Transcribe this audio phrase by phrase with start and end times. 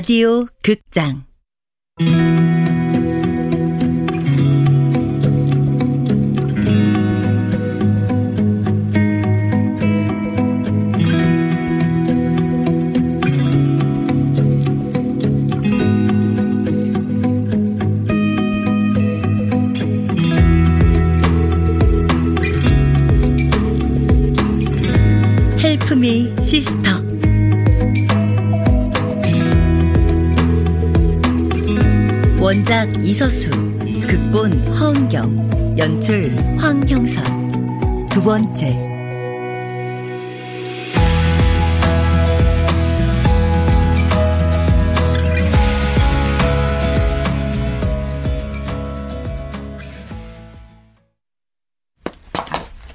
[0.00, 1.24] 라디오 극장.
[25.62, 27.19] 헬프미 시스터
[32.50, 33.48] 원작 이서수
[34.08, 38.76] 극본 허은경 연출 황형선 두 번째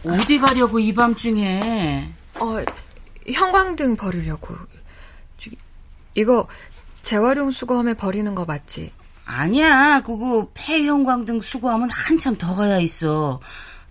[0.03, 2.13] 어디 가려고 이 밤중에?
[2.41, 2.57] 어,
[3.25, 4.53] 형광등 버리려고.
[5.37, 5.55] 저기,
[6.13, 6.45] 이거
[7.03, 8.91] 재활용 수거함에 버리는 거 맞지?
[9.25, 13.39] 아니야, 그거 폐형광등 수거하면 한참 더 가야 있어.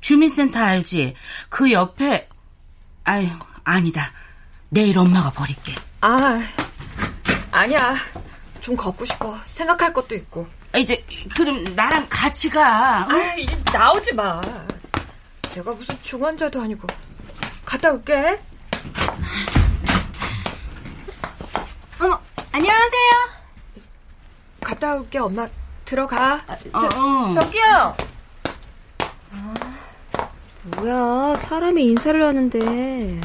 [0.01, 1.15] 주민센터 알지?
[1.49, 2.29] 그 옆에,
[3.05, 3.29] 아유,
[3.65, 4.13] 아니다.
[4.71, 5.75] 내일 엄마가 버릴게.
[6.01, 6.41] 아,
[7.51, 7.97] 아니야.
[8.61, 9.37] 좀 걷고 싶어.
[9.45, 10.47] 생각할 것도 있고.
[10.73, 11.05] 아, 이제,
[11.37, 13.07] 그럼 나랑 같이 가.
[13.11, 14.41] 아, 이제 나오지 마.
[15.51, 16.87] 제가 무슨 중환자도 아니고.
[17.65, 18.41] 갔다 올게.
[22.01, 22.19] 어머,
[22.53, 23.34] 안녕하세요.
[24.65, 25.47] 갔다 올게, 엄마.
[25.85, 26.41] 들어가.
[26.73, 27.33] 어, 어.
[27.33, 27.95] 저기요.
[29.33, 29.55] 아,
[30.77, 32.59] 뭐야, 사람이 인사를 하는데.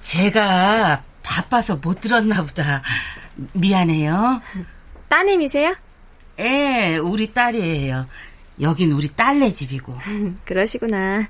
[0.00, 2.82] 제가 바빠서 못 들었나 보다.
[3.52, 4.40] 미안해요.
[5.08, 5.74] 따님이세요?
[6.38, 8.06] 예, 우리 딸이에요.
[8.60, 9.94] 여긴 우리 딸네 집이고.
[10.44, 11.28] 그러시구나.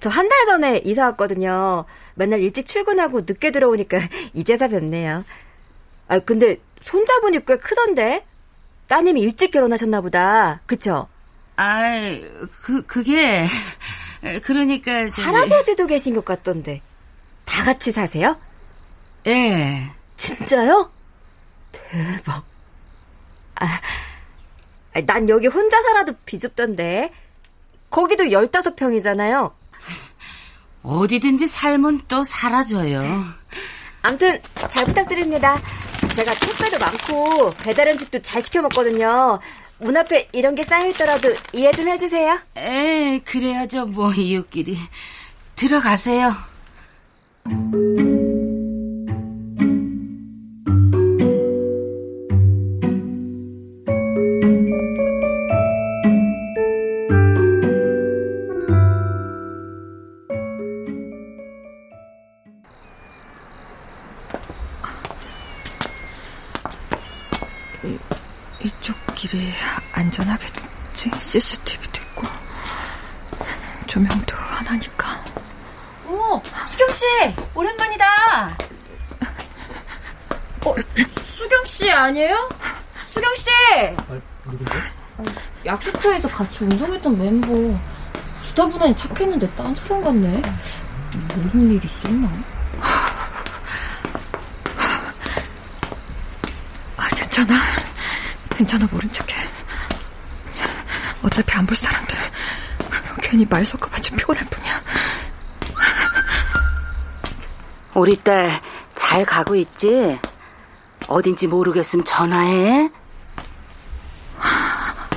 [0.00, 1.84] 저 한 달 전에 이사 왔거든요.
[2.14, 3.98] 맨날 일찍 출근하고 늦게 들어오니까
[4.34, 5.24] 이제서 뵙네요.
[6.08, 8.24] 아, 근데 손자분이 꽤 크던데?
[8.88, 10.60] 따님이 일찍 결혼하셨나 보다.
[10.66, 11.06] 그쵸?
[11.56, 11.82] 아,
[12.62, 13.46] 그, 그게,
[14.42, 16.82] 그러니까, 저기, 할아버지도 계신 것 같던데.
[17.44, 18.38] 다 같이 사세요?
[19.26, 19.90] 예.
[20.16, 20.90] 진짜요?
[21.72, 22.44] 대박.
[23.56, 23.80] 아,
[25.04, 27.12] 난 여기 혼자 살아도 비좁던데.
[27.90, 29.52] 거기도 15평이잖아요.
[30.82, 33.02] 어디든지 삶은 또 사라져요.
[34.02, 35.60] 암튼 잘 부탁드립니다.
[36.16, 39.38] 제가 택배도 많고 배달 음식도 잘 시켜 먹거든요.
[39.78, 42.38] 문 앞에 이런 게 쌓여 있더라도 이해 좀 해주세요.
[42.56, 44.78] 에, 그래야죠, 뭐, 이웃끼리.
[45.56, 46.32] 들어가세요.
[68.60, 69.52] 이쪽 길이
[69.92, 71.10] 안전하겠지?
[71.18, 72.22] CCTV도 있고.
[73.86, 75.24] 조명도 하나니까.
[76.06, 77.04] 어머, 수경씨!
[77.54, 78.56] 오랜만이다!
[80.64, 80.74] 어,
[81.22, 82.48] 수경씨 아니에요?
[83.04, 83.50] 수경씨!
[85.64, 87.78] 약수터에서 같이 운동했던 멤버.
[88.40, 90.42] 수다분하니 착했는데 딴 사람 같네.
[91.36, 92.28] 무슨 일 있었나?
[96.96, 97.54] 아, 괜찮아.
[98.66, 99.32] 괜찮아, 모른 척해.
[101.22, 102.18] 어차피 안 볼 사람들.
[103.22, 104.82] 괜히 말 섞어봤자 피곤할 뿐이야.
[107.94, 108.60] 우리 딸
[108.96, 110.18] 잘 가고 있지?
[111.06, 112.90] 어딘지 모르겠으면 전화해.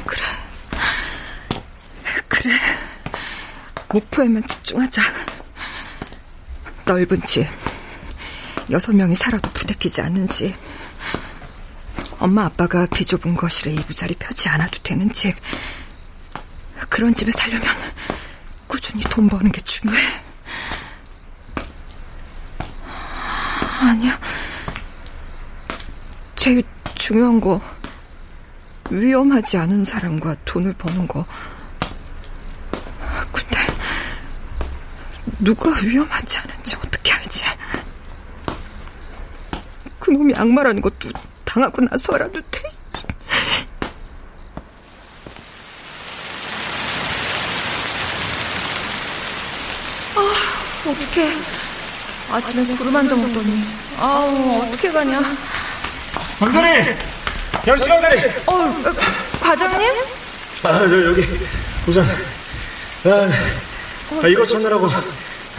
[0.06, 0.22] 그래.
[2.28, 2.54] 그래.
[3.90, 5.02] 목표에만 집중하자.
[6.86, 7.48] 넓은 집.
[8.70, 10.56] 여섯 명이 살아도 부대끼지 않는 집.
[12.20, 15.36] 엄마 아빠가 비좁은 거실에 이부자리 펴지 않아도 되는 집.
[16.90, 17.64] 그런 집에 살려면
[18.68, 20.22] 꾸준히 돈 버는 게 중요해.
[23.82, 24.20] 아니야.
[26.36, 26.62] 제일
[26.96, 27.62] 중요한 거
[28.90, 31.26] 위험하지 않은 사람과 돈을 버는 거.
[33.32, 33.60] 근데
[35.40, 37.46] 누가 위험하지 않은지 어떻게 알지?
[40.00, 41.10] 그놈이 악마라는 것도
[41.50, 42.62] 당하고 나서라도 돼.
[50.16, 51.32] 아, 어떡해.
[52.32, 53.64] 아침에 구름 한점 먹더니.
[53.98, 55.20] 아우, 어떻게 가냐.
[56.38, 56.96] 강대리!
[57.68, 58.32] 양수 강대리!
[58.46, 58.76] 어,
[59.42, 59.90] 과장님?
[60.64, 61.26] 아, 저, 여기,
[61.88, 62.06] 우선,
[63.06, 63.30] 아,
[64.22, 64.88] 아, 이거 찾느라고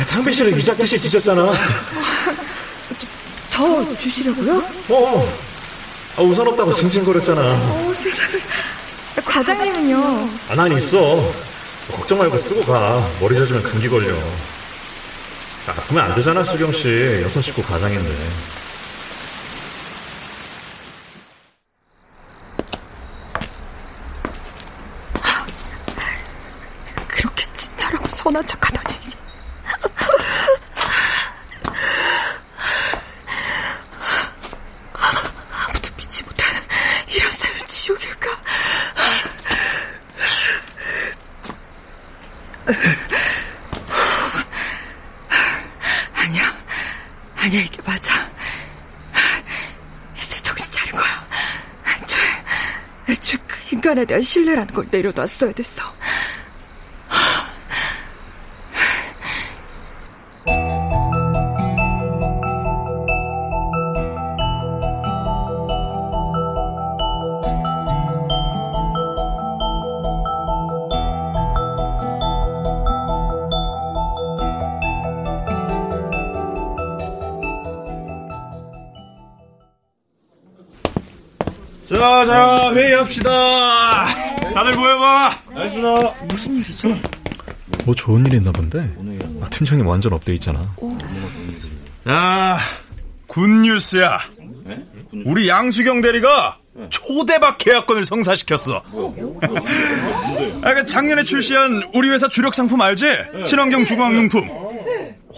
[0.07, 1.53] 탕비 씨를 이작듯이 뒤졌잖아.
[3.49, 4.63] 저 주시려고요?
[4.91, 5.50] 어,
[6.17, 7.41] 아, 우산 없다고 징징거렸잖아.
[7.41, 8.39] 어, 세상에.
[9.25, 10.29] 과장님은요?
[10.49, 11.33] 아, 난 있어.
[11.91, 13.09] 걱정 말고 쓰고 가.
[13.21, 14.15] 머리 젖으면 감기 걸려.
[15.67, 17.21] 아프면 안 되잖아, 수경 씨.
[17.23, 18.11] 여섯 식구 가장인데.
[27.09, 28.95] 그렇게 친절하고 선한 척하더니
[34.93, 36.61] 아무도 믿지 못하는
[37.09, 38.31] 이런 삶은 지옥일까?
[46.15, 46.55] 아니야,
[47.37, 48.29] 아니야 이게 맞아.
[50.17, 51.27] 이제 정신 차린 거야.
[52.03, 52.21] 애초에,
[53.09, 53.39] 애초에
[54.00, 55.90] 그 인간에 대한 신뢰라는 걸 내려놨어야 됐어.
[82.00, 84.06] 자, 자, 회의합시다.
[84.55, 85.37] 다들 모여봐.
[86.25, 86.88] 무슨 일이죠?
[87.85, 88.79] 뭐 좋은 일 있나 본데?
[89.43, 90.75] 아, 팀장님 완전 up돼 있잖아.
[92.06, 92.58] 아,
[93.27, 94.19] good news야.
[95.26, 96.56] 우리 양수경 대리가
[96.88, 98.82] 초대박 계약권을 성사시켰어.
[100.62, 103.05] 아, 그 작년에 출시한 우리 회사 주력 상품 알지?
[103.44, 104.49] 친환경 주방용품.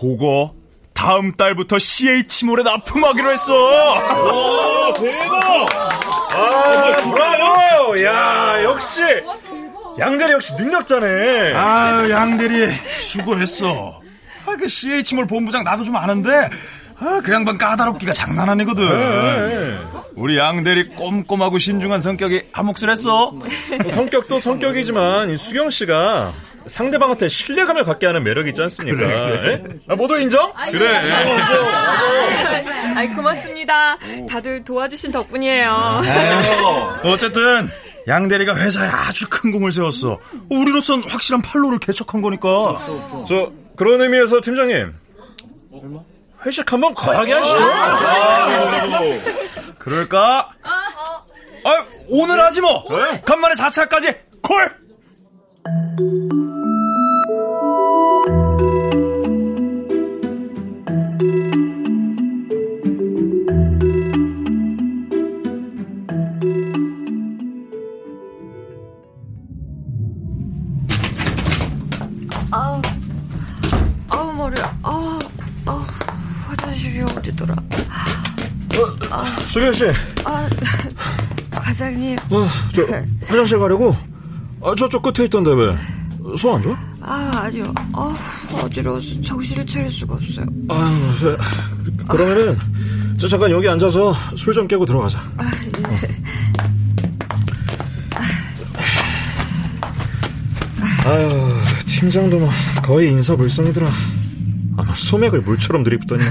[0.01, 0.55] 그거
[0.95, 3.53] 다음 달부터 CH몰에 납품하기로 했어.
[3.53, 6.12] 와, 대박!
[6.35, 8.05] 아, 브라보!
[8.05, 9.01] 야, 역시!
[9.99, 11.53] 양대리 역시 능력자네.
[11.55, 14.01] 아, 양대리 수고했어.
[14.47, 16.49] 아, 그 CH몰 본부장 나도 좀 아는데
[16.99, 18.87] 아, 그 양반 까다롭기가 장난 아니거든.
[18.89, 19.77] 네.
[20.15, 23.33] 우리 양대리 꼼꼼하고 신중한 성격이 한 몫을 했어.
[23.89, 26.33] 성격도 성격이지만 이 수경 씨가
[26.67, 29.03] 상대방한테 신뢰감을 갖게 하는 매력이 있지 않습니까?
[29.03, 29.63] 예?
[29.89, 30.53] 아, 모두 인정?
[30.71, 30.89] 그래.
[32.95, 33.97] 아이, 고맙습니다.
[34.29, 36.03] 다들 도와주신 덕분이에요.
[37.05, 37.69] 어쨌든
[38.09, 40.19] 양 대리가 회사에 아주 큰 공을 세웠어.
[40.51, 42.83] 우리로선 확실한 팔로를 개척한 거니까.
[43.29, 44.93] 저 그런 의미에서 팀장님
[46.45, 47.59] 회식 한번 거하게 하시죠.
[49.79, 50.51] 그럴까?
[51.65, 52.85] 아, 오늘 하지 뭐.
[53.25, 54.83] 간만에 4차까지 콜.
[77.23, 77.55] 어디더라?
[79.47, 79.85] 수경 씨,
[80.25, 80.49] 아,
[81.51, 82.17] 과장님.
[82.31, 82.83] 어, 저
[83.27, 83.95] 화장실 가려고
[84.63, 85.77] 아, 저쪽 끝에 있던데 왜?
[86.37, 86.77] 손안 좋아?
[87.01, 87.73] 아, 아니요.
[87.93, 88.17] 아,
[88.63, 90.47] 어지러워서 정신을 차릴 수가 없어요.
[90.69, 91.37] 아유, 저,
[92.07, 92.59] 그러면은
[93.19, 95.19] 저 잠깐 여기 앉아서 술 좀 깨고 들어가자.
[95.37, 95.51] 아,
[95.91, 96.23] 예.
[101.05, 101.29] 아유,
[101.87, 102.49] 팀장도 뭐
[102.83, 103.87] 거의 인사불성이더라.
[103.89, 106.23] 아, 뭐 소맥을 물처럼 들이붓더니.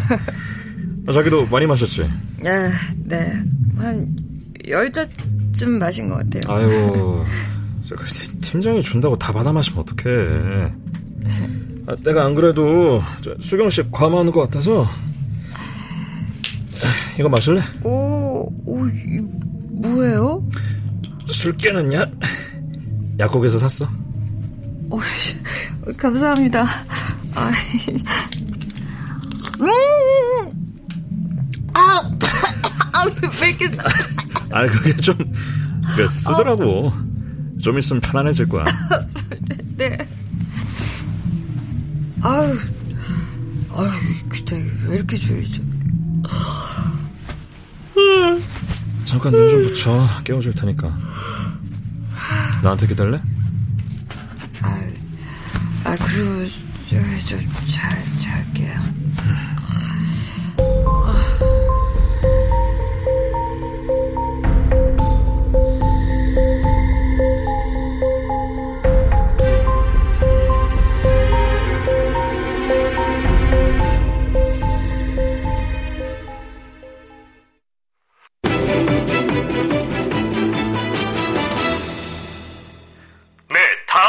[1.12, 2.04] 아, 자기도 많이 마셨지?
[2.46, 2.72] 아,
[3.04, 3.34] 네.
[3.76, 4.16] 한,
[4.70, 6.42] 열 잔쯤 마신 것 같아요.
[6.48, 7.26] 아유,
[8.40, 10.72] 팀장이 준다고 다 받아 마시면 어떡해.
[11.88, 14.88] 아, 내가 안 그래도 저, 수경 씨 과음하는 것 같아서.
[17.20, 17.62] 이거 마실래?
[17.84, 19.20] 오, 오, 이,
[19.82, 20.48] 뭐예요?
[21.26, 22.10] 술 깨는 약?
[23.20, 23.86] 약국에서 샀어.
[24.90, 24.98] 오,
[25.98, 26.66] 감사합니다.
[27.36, 27.52] 아,
[33.02, 33.06] 아,
[33.42, 33.84] 왜 이렇게 써?
[34.52, 35.16] 아, 그게 좀,
[35.96, 36.92] 그, 쓰더라고.
[37.62, 38.66] 좀 있으면 편안해질 거야.
[39.78, 39.98] 네.
[42.24, 42.58] 아유,
[43.76, 43.90] 아유,
[44.30, 45.62] 그때 왜 이렇게 졸리죠?
[49.06, 50.08] 잠깐 눈 좀 붙여.
[50.24, 50.96] 깨워줄 테니까.
[52.64, 53.22] 나한테 기다릴래?
[55.84, 56.46] 아, 그리고,
[56.90, 57.38] 저, 저,
[57.72, 58.80] 잘, 잘게요.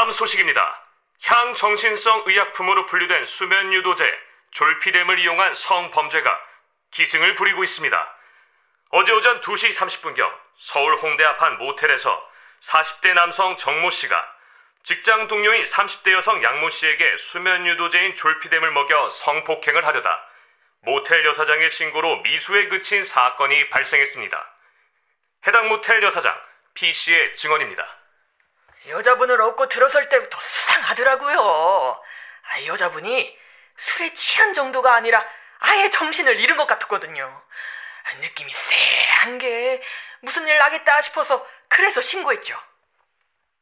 [0.03, 0.81] 다음 소식입니다.
[1.23, 4.03] 향정신성 의약품으로 분류된 수면 유도제
[4.51, 6.41] 졸피뎀을 이용한 성범죄가
[6.91, 8.17] 기승을 부리고 있습니다.
[8.89, 12.29] 어제 오전 2시 30분경 서울 홍대 앞 한 모텔에서
[12.63, 14.35] 40대 남성 정모 씨가
[14.83, 20.27] 직장 동료인 30대 여성 양모 씨에게 수면 유도제인 졸피뎀을 먹여 성폭행을 하려다
[20.81, 24.53] 모텔 여사장의 신고로 미수에 그친 사건이 발생했습니다.
[25.47, 26.37] 해당 모텔 여사장
[26.73, 28.02] P 씨의 증언입니다.
[28.87, 32.01] 여자분을 업고 들어설 때부터 수상하더라고요.
[32.49, 33.37] 아, 여자분이
[33.77, 35.25] 술에 취한 정도가 아니라
[35.59, 37.25] 아예 정신을 잃은 것 같았거든요.
[37.25, 39.81] 아, 느낌이 쎄한 게
[40.21, 42.57] 무슨 일 나겠다 싶어서 그래서 신고했죠.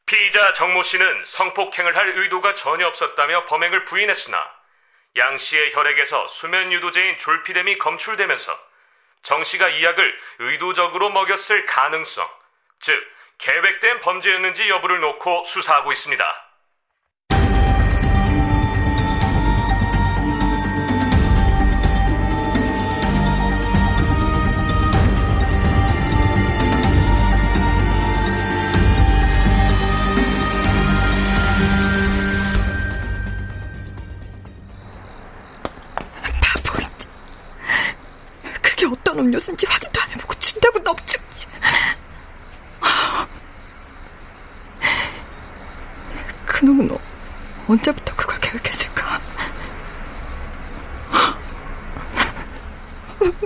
[0.07, 4.61] 피의자 정모 씨는 성폭행을 할 의도가 전혀 없었다며 범행을 부인했으나
[5.17, 8.59] 양 씨의 혈액에서 수면 유도제인 졸피뎀이 검출되면서
[9.23, 12.27] 정 씨가 이 약을 의도적으로 먹였을 가능성,
[12.79, 16.23] 즉 계획된 범죄였는지 여부를 놓고 수사하고 있습니다.
[39.21, 41.47] 음료수인지 확인도 안 해보고 준다고 넙죽지.
[46.45, 46.99] 그놈은 어,
[47.67, 49.21] 언제부터 그걸 계획했을까?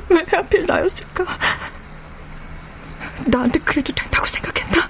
[0.09, 1.25] 왜 하필 나였을까?
[3.25, 4.89] 나한테 그래도 된다고 생각했나?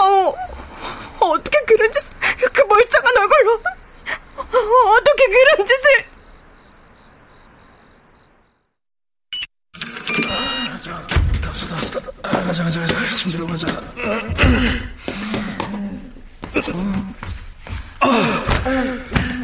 [0.00, 0.34] 어,
[1.20, 2.12] 어떻게 그런 짓을,
[2.52, 3.62] 그 멀쩡한 얼굴로,
[4.36, 6.14] 어떻게 그런 짓을.
[12.54, 13.10] 가자, 가자, 가자.
[13.16, 13.66] 숨 들어가자.
[18.00, 18.06] 아,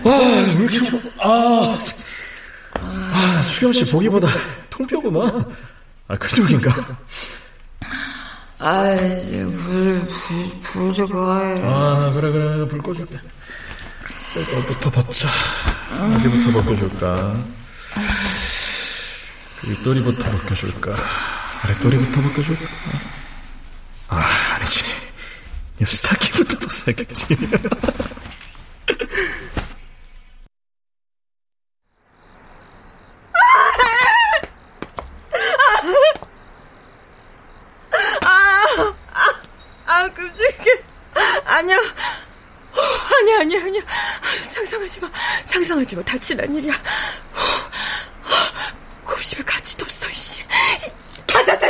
[0.04, 1.76] 아, 왜 이렇게, 아,
[2.74, 4.28] 아, 수경 씨 보기보다
[4.70, 5.44] 통뼈구만.
[6.08, 6.98] 아, 근육인가?
[8.60, 11.66] 아, 이제 불, 불, 불 좀 꺼요.
[11.66, 12.68] 아, 그래, 그래.
[12.68, 13.18] 불 꺼줄게.
[14.36, 15.28] 이거부터 벗자.
[16.16, 17.44] 어디부터 벗겨줄까?
[19.60, 20.94] 그 윗도리부터 벗겨줄까?
[21.62, 22.64] 아랫도리부터 벗겨줄까?
[24.08, 24.16] 아,
[24.54, 24.82] 아니지.
[25.80, 27.36] 이 스타킹부터 벗어야겠지.
[41.44, 41.76] 아니야.
[41.76, 42.80] 어,
[43.20, 43.82] 아니야, 아니야.
[44.54, 45.10] 상상하지 마.
[45.44, 46.02] 상상하지 마.
[46.02, 46.72] 다치란 일이야.
[49.04, 50.44] 곱씹을 가치도 없어, 이씨.
[51.26, 51.66] 다다다.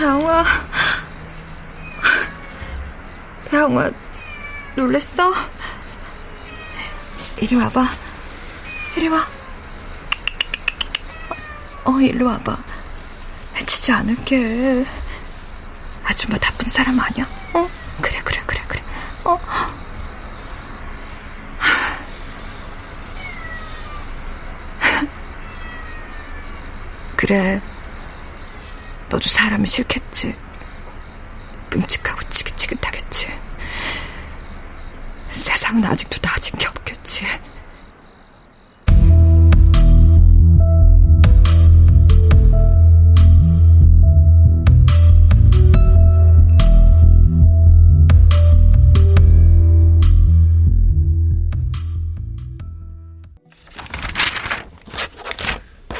[0.00, 0.44] 양아.
[3.52, 3.90] 양아,
[4.76, 5.32] 놀랬어?
[7.40, 7.84] 이리 와봐.
[8.96, 9.26] 이리 와.
[11.84, 12.56] 어, 이리 와봐.
[13.56, 14.84] 해치지 않을게.
[16.04, 17.26] 아줌마 나쁜 사람 아니야?
[17.54, 17.68] 어?
[18.00, 18.82] 그래, 그래, 그래, 그래.
[19.24, 19.40] 어?
[27.16, 27.60] 그래.
[29.08, 30.34] 너도 사람이 싫겠지.
[31.70, 33.28] 끔찍하고 지긋지긋하겠지.
[35.30, 37.24] 세상은 아직도 나아진 게 없겠지.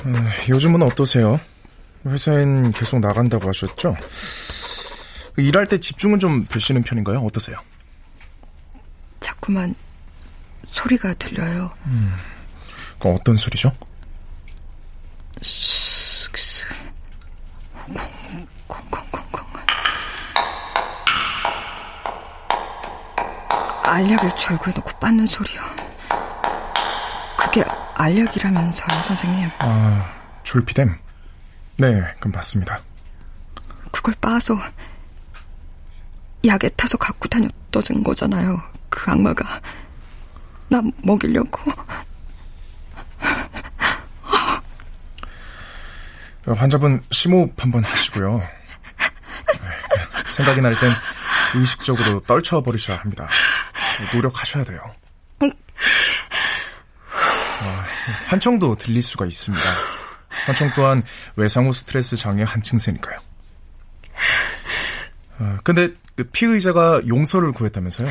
[0.04, 1.40] 음, 요즘은 어떠세요?
[2.06, 3.96] 회사엔 계속 나간다고 하셨죠?
[5.36, 7.20] 일할 때 집중은 좀 되시는 편인가요?
[7.20, 7.58] 어떠세요?
[9.20, 9.74] 자꾸만
[10.66, 11.70] 소리가 들려요.
[11.86, 12.12] 음,
[12.98, 13.72] 그 어떤 소리죠?
[23.84, 25.60] 알약을 절구해 놓고 빻는 소리요.
[27.38, 27.64] 그게
[27.94, 29.50] 알약이라면서요, 선생님.
[29.58, 30.12] 아,
[30.42, 30.94] 졸피뎀?
[31.78, 32.80] 네, 그럼 맞습니다.
[33.92, 34.56] 그걸 빻아서
[36.46, 38.60] 약에 타서 갖고 다녔던 거잖아요.
[38.88, 39.60] 그 악마가.
[40.68, 41.72] 나 먹이려고.
[46.46, 48.40] 환자분 심호흡 한번 하시고요.
[50.26, 50.90] 생각이 날 땐
[51.56, 53.26] 의식적으로 떨쳐버리셔야 합니다.
[54.14, 54.80] 노력하셔야 돼요.
[55.40, 55.48] 어,
[58.28, 59.64] 환청도 들릴 수가 있습니다.
[60.48, 61.02] 환청 또한
[61.36, 63.20] 외상후 스트레스 장애 한 증세니까요.
[65.40, 68.08] 어, 근데 그 피의자가 용서를 구했다면서요?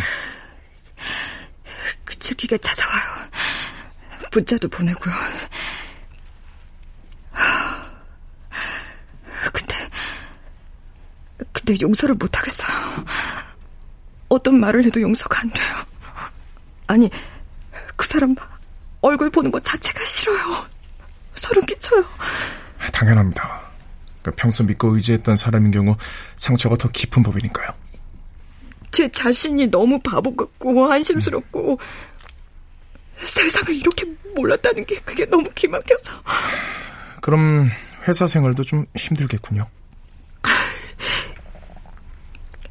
[2.06, 3.28] 그치기게 찾아와요.
[4.32, 5.14] 문자도 보내고요.
[9.52, 9.90] 근데,
[11.52, 13.04] 근데 용서를 못 하겠어요.
[14.30, 15.76] 어떤 말을 해도 용서가 안 돼요.
[16.86, 17.10] 아니,
[17.96, 18.36] 그 사람
[19.02, 20.77] 얼굴 보는 것 자체가 싫어요.
[21.48, 22.06] 소름 끼쳐요.
[22.92, 23.62] 당연합니다.
[24.22, 25.96] 그 평소 믿고 의지했던 사람인 경우
[26.36, 27.70] 상처가 더 깊은 법이니까요.
[28.92, 31.80] 제 자신이 너무 바보 같고 안심스럽고
[33.18, 36.22] 세상을 이렇게 몰랐다는 게 그게 너무 기막혀서.
[37.22, 37.70] 그럼
[38.08, 39.68] 회사 생활도 좀 힘들겠군요.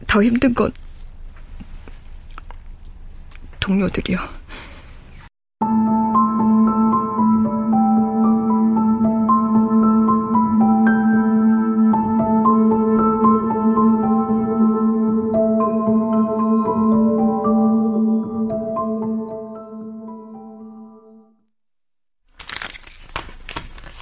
[0.07, 0.73] 더 힘든 건
[3.61, 4.19] 동료들이요.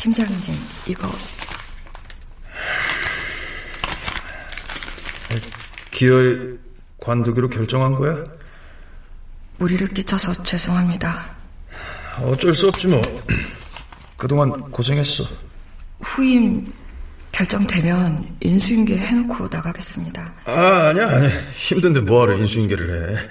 [0.04, 0.36] 팀장님,
[0.86, 1.08] 이거
[5.90, 6.58] 기어이
[7.00, 8.22] 관두기로 결정한 거야?
[9.56, 11.34] 무리를 끼쳐서 죄송합니다.
[12.18, 13.00] 어쩔 수 없지 뭐.
[14.18, 15.24] 그동안 고생했어.
[16.02, 16.70] 후임
[17.32, 20.34] 결정되면 인수인계 해놓고 나가겠습니다.
[20.44, 21.30] 아, 아니야, 아니야.
[21.52, 23.30] 힘든데 뭐하러 인수인계를 해.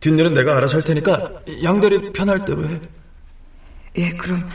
[0.00, 1.30] 뒷일은 내가 알아서 할 테니까
[1.62, 2.78] 양대리 편할 대로 해.
[3.96, 4.46] 예, 그럼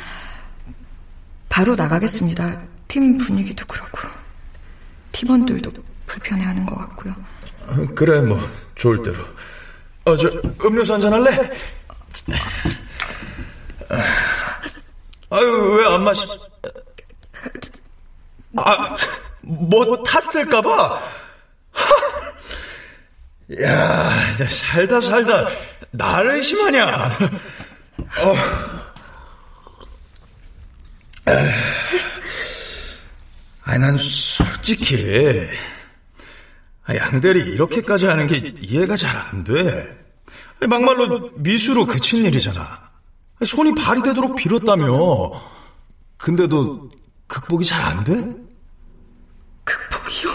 [1.59, 2.61] 바로 나가겠습니다.
[2.87, 3.99] 팀 분위기도 그렇고
[5.11, 5.69] 팀원들도
[6.07, 7.13] 불편해하는 것 같고요.
[7.95, 8.39] 그래, 뭐
[8.75, 9.17] 좋을 대로.
[10.05, 10.29] 어, 저
[10.63, 11.51] 음료수 한잔 할래?
[15.31, 16.25] 아유, 왜 안 마시?
[18.55, 18.95] 아,
[19.41, 21.01] 뭐 탔을까봐.
[23.61, 24.11] 야,
[24.47, 25.45] 살다 살다
[25.91, 27.09] 나를 의심하냐?
[28.21, 28.78] 어.
[33.63, 35.47] 아니, 난 솔직히
[36.89, 39.97] 양대리 이렇게까지 하는 게 이해가 잘 안 돼.
[40.67, 42.89] 막말로 미수로 그친 일이잖아.
[43.45, 45.31] 손이 발이 되도록 빌었다며.
[46.17, 46.89] 근데도
[47.27, 48.13] 극복이 잘 안 돼?
[49.63, 50.31] 극복이요?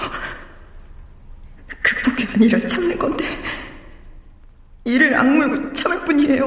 [1.82, 3.24] 극복이 아니라 참는 건데
[4.84, 6.46] 이를 악물고 참을 뿐이에요.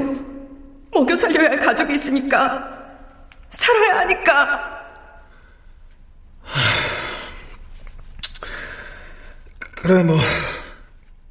[0.91, 2.76] 먹여 살려야 할 가족이 있으니까
[3.67, 4.77] 살아야 하니까.
[9.81, 10.17] 그래 뭐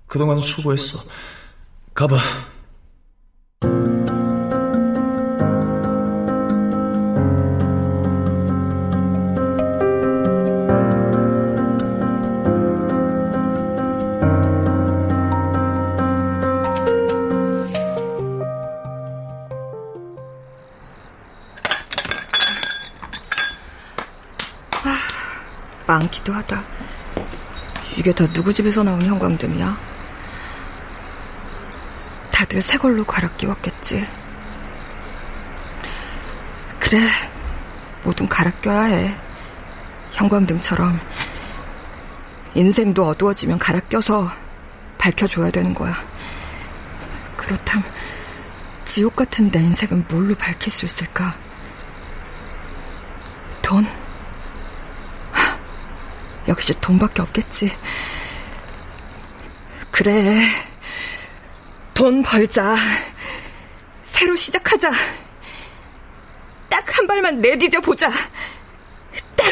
[0.07, 1.03] 그동안 수고했어.
[1.95, 2.17] 가봐.
[26.27, 26.65] 많기도 하다.
[27.97, 29.79] 이게 다 누구 집에서 나온 형광등이야?
[32.33, 34.07] 다들 새 걸로 갈아 끼웠겠지.
[36.81, 37.09] 그래,
[38.03, 39.15] 뭐든 갈아 껴야 해.
[40.13, 41.01] 형광등처럼.
[42.55, 44.31] 인생도 어두워지면 갈아 껴서
[44.99, 45.95] 밝혀줘야 되는 거야.
[47.37, 47.85] 그렇다면,
[48.85, 51.37] 지옥 같은 내 인생은 뭘로 밝힐 수 있을까?
[53.63, 53.87] 돈?
[56.49, 57.71] 역시 돈밖에 없겠지.
[59.91, 60.39] 그래.
[61.95, 62.77] 돈 벌자.
[64.03, 64.91] 새로 시작하자.
[66.69, 68.11] 딱 한 발만 내디뎌 보자.
[69.37, 69.47] 딱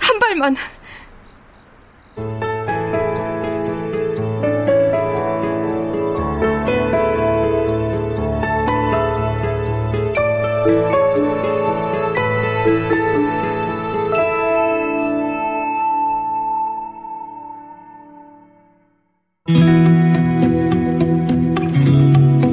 [0.00, 0.56] 한 발만.